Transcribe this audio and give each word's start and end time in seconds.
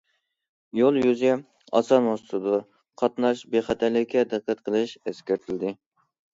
يول 0.77 0.95
يۈزى 1.01 1.33
ئاسان 1.39 2.07
مۇز 2.07 2.25
تۇتىدۇ، 2.31 2.63
قاتناش 3.03 3.45
بىخەتەرلىكىگە 3.53 4.27
دىققەت 4.35 4.67
قىلىش 4.67 4.99
ئەسكەرتىلدى. 5.07 5.79